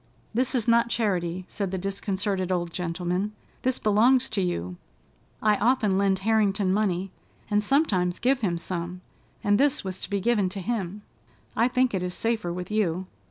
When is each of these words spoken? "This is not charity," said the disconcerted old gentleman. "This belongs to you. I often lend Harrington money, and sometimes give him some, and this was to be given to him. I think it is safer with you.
"This 0.33 0.55
is 0.55 0.67
not 0.67 0.89
charity," 0.89 1.45
said 1.47 1.69
the 1.69 1.77
disconcerted 1.77 2.51
old 2.51 2.73
gentleman. 2.73 3.33
"This 3.61 3.77
belongs 3.77 4.27
to 4.29 4.41
you. 4.41 4.77
I 5.43 5.57
often 5.57 5.95
lend 5.95 6.17
Harrington 6.25 6.73
money, 6.73 7.11
and 7.51 7.63
sometimes 7.63 8.17
give 8.17 8.41
him 8.41 8.57
some, 8.57 9.01
and 9.43 9.59
this 9.59 9.83
was 9.83 9.99
to 9.99 10.09
be 10.09 10.19
given 10.19 10.49
to 10.49 10.59
him. 10.59 11.03
I 11.55 11.67
think 11.67 11.93
it 11.93 12.01
is 12.01 12.15
safer 12.15 12.51
with 12.51 12.71
you. 12.71 13.05